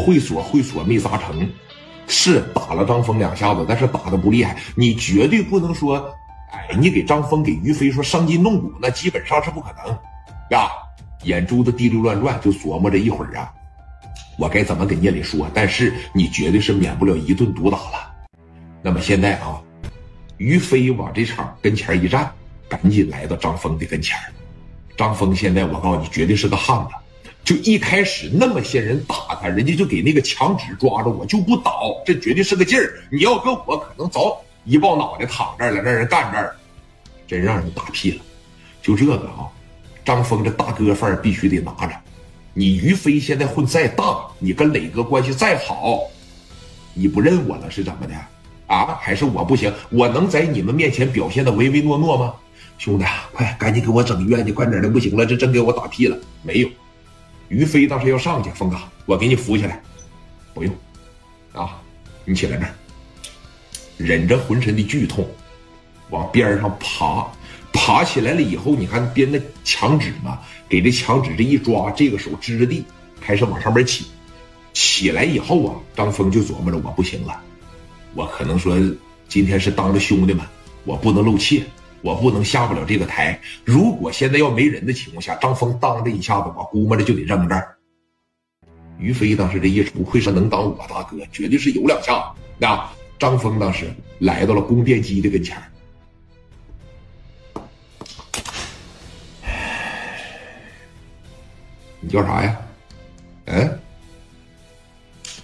[0.00, 1.48] 会锁会锁没砸成，
[2.08, 4.56] 是打了张峰两下子，但是打的不厉害。
[4.74, 6.12] 你绝对不能说，
[6.52, 9.96] 哎，你给张峰给于飞说伤筋动骨，那基本上是不可能，
[10.50, 10.68] 呀。
[11.24, 13.52] 眼珠子滴溜乱转，就琢磨着一会儿啊，
[14.38, 15.46] 我该怎么跟聂磊说？
[15.52, 18.10] 但是你绝对是免不了一顿毒打了。
[18.80, 19.60] 那么现在啊，
[20.38, 22.32] 于飞往这场跟前一站，
[22.70, 24.18] 赶紧来到张峰的跟前
[24.96, 26.94] 张峰现在我告诉你，绝对是个汉子。
[27.50, 33.00] 就一开始那么些人打他，人家就给那个墙纸抓着我就不倒，这绝对是个劲儿。
[33.10, 36.54] 你要跟我，可能早一抱脑袋躺这儿了，让人干这儿，
[37.26, 38.22] 真让人打屁了。
[38.80, 39.50] 就这个啊，
[40.04, 41.92] 张峰这大哥范儿必须得拿着。
[42.54, 46.04] 你于飞现在混再大，你跟磊哥关系再好，
[46.94, 48.14] 你不认我了是怎么的？
[48.68, 49.74] 啊，还是我不行？
[49.90, 52.32] 我能在你们面前表现的唯唯诺诺吗？
[52.78, 56.16] 兄弟，快赶紧给我整医院去，快点的，不行了，这真给我打屁了。
[56.44, 56.68] 没有，
[57.50, 59.82] 于飞当时要上去，峰哥，我给你扶起来，
[60.54, 60.72] 不用，
[61.52, 61.82] 啊，
[62.24, 62.70] 你起来这儿，
[63.98, 65.28] 忍着浑身的剧痛，
[66.10, 67.26] 往边上爬，
[67.72, 72.84] 爬起来了以后，你看编那墙纸嘛，给这墙纸这一抓，这个手支着地，
[73.20, 74.06] 开始往上面起，
[74.72, 77.36] 起来以后啊，张峰就琢磨着我不行了，
[78.14, 78.78] 我可能说
[79.28, 80.46] 今天是当着兄弟们，
[80.84, 81.64] 我不能露怯。
[82.02, 83.40] 我不能下不了这个台。
[83.64, 87.76] 如果现在要没人的情况下，张峰当这一下子，我估摸着就得扔这儿。
[88.98, 92.32] 于飞当时这一不愧是能当我大哥，绝对是有两下。
[92.60, 95.56] 啊，张峰当时来到了供电机的跟前
[102.00, 102.58] 你叫啥呀？
[103.46, 103.78] 嗯？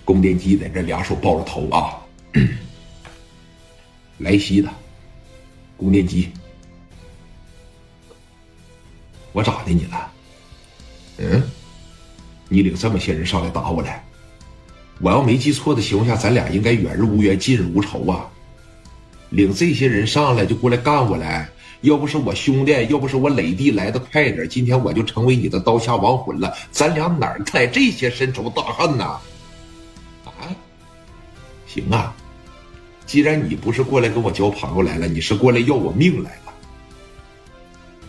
[0.05, 2.01] 供电机在这两手抱着头啊。
[4.19, 4.71] 莱西的
[5.77, 6.31] 供电机。
[9.37, 10.13] 我咋的你了？
[11.19, 11.43] 嗯，
[12.49, 14.03] 你领这么些人上来打我来？
[14.99, 18.27] 我要没记错的情况下，咱俩应该远日无冤，近日无仇啊！
[19.29, 21.47] 领这些人上来就过来干我来，
[21.83, 26.51] 要不是我兄弟，要不是我磊弟来的快点，今天我就成为你的刀下亡魂了。
[26.71, 29.05] 咱俩哪儿来这些深仇大恨呢？
[30.25, 30.49] 啊？
[31.67, 32.17] 行啊，
[33.05, 36.55] 既然你不是过来跟我交朋友来了，你是过来要我命来了，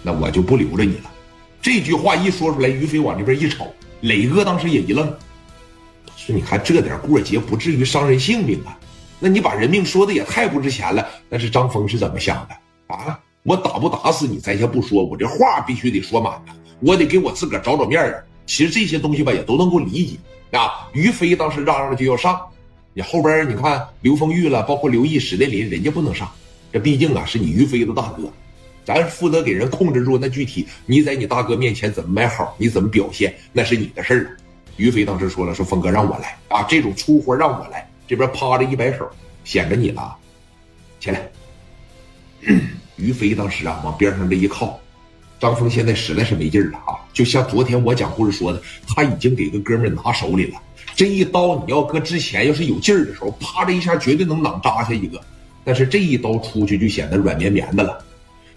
[0.02, 1.12] 那我就不留着你了。
[1.62, 5.08] 这句话一说出来，于飞往这边一瞅，磊哥当时也一愣，
[6.16, 8.78] 说：“你看这点过节不至于伤人性命啊？
[9.20, 13.20] 那你把人命说的也太不值钱了。”但是张峰是怎么想的啊？
[13.44, 18.20] 我打不打死你，咱先不说，我这话必须得说满的，我得给我自个儿找找面啊。
[18.46, 20.88] 其实这些东西吧，也都能够理解啊。
[20.94, 22.40] 于飞当时嚷嚷着就要上，
[22.94, 26.30] 你后边你看刘丰玉了，包括刘毅、史殿林，人家不能上，
[26.72, 28.32] 这毕竟啊是你于飞的大哥。
[28.88, 34.38] 咱负责给人控制住，那具体你在你大哥面前怎么买好，你怎么表现，那是你的事儿。
[34.78, 39.06] 于飞当时说了：“说峰哥让我来啊，这种粗活让我来。”这边趴着一摆手，
[39.44, 40.16] 显着你了，
[41.02, 41.30] 起来。
[42.96, 44.80] 于飞当时啊，往边上这一靠，
[45.38, 50.62] 张峰现在实在是没劲了啊，就像昨天我讲故事说的，他已经给个哥们拿手里了。
[50.96, 55.22] 这一刀你要搁之前要是有劲儿的时候，啪的一下绝对能囊扎下一个，
[55.66, 58.02] 但是这一刀出去就显得软绵绵的了。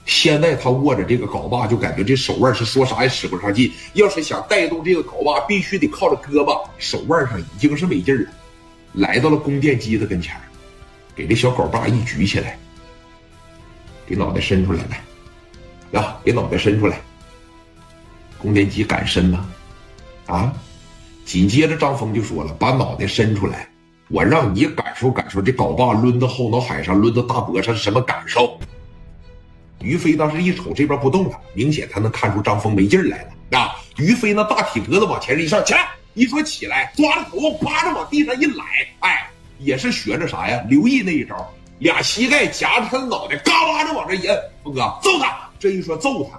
[0.07, 3.73] 现在他握着这个镐把，就感觉这手腕是说啥也使不上劲。
[3.95, 8.31] 要是想带动这个镐把，必须得靠着胳膊，手腕上已经是没劲了。
[8.93, 10.35] 来到了供电机的跟前
[11.15, 12.59] 给这小镐把一举起来，
[14.07, 15.03] 给脑袋伸出来，来，
[15.93, 17.01] 呀，给脑袋伸出来。
[18.39, 19.49] 供电机敢伸吗？
[20.27, 20.53] 啊！
[21.27, 23.69] 紧接着张峰就说了：“把脑袋伸出来，
[24.09, 28.59] 我让你感受感受这镐把抡到后脑海上，抡到大脖上是什么感受。”
[29.81, 33.77] 于飞当时一瞅这边不动了，明显他能看出张峰没劲来了啊！
[33.97, 38.65] 于飞那大体格子往前一上，起来，一说起来，抓着头扒着往地上一来，
[39.01, 40.63] 哎，也是学着啥呀？
[40.69, 45.49] 刘毅那一招，俩膝盖夹着他的脑袋，嘎巴的往这一摁，峰哥揍他！
[45.59, 46.39] 这一说揍他，